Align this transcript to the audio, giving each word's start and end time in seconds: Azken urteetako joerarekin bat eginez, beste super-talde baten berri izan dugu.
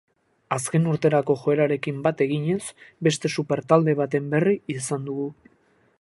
Azken 0.55 0.87
urteetako 0.93 1.35
joerarekin 1.41 1.99
bat 2.09 2.25
eginez, 2.27 2.63
beste 3.09 3.33
super-talde 3.35 3.97
baten 4.03 4.29
berri 4.33 4.59
izan 4.79 5.07
dugu. 5.11 5.33